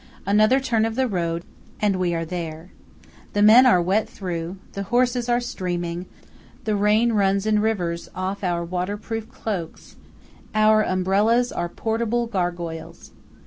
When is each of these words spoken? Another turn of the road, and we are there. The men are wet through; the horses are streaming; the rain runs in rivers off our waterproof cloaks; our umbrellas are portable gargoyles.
Another 0.25 0.59
turn 0.59 0.83
of 0.83 0.95
the 0.95 1.07
road, 1.07 1.43
and 1.79 1.95
we 1.97 2.15
are 2.15 2.25
there. 2.25 2.71
The 3.33 3.43
men 3.43 3.67
are 3.67 3.79
wet 3.79 4.09
through; 4.09 4.57
the 4.73 4.81
horses 4.81 5.29
are 5.29 5.39
streaming; 5.39 6.07
the 6.63 6.75
rain 6.75 7.13
runs 7.13 7.45
in 7.45 7.59
rivers 7.61 8.09
off 8.15 8.43
our 8.43 8.65
waterproof 8.65 9.29
cloaks; 9.31 9.97
our 10.55 10.81
umbrellas 10.81 11.51
are 11.51 11.69
portable 11.69 12.25
gargoyles. 12.25 13.11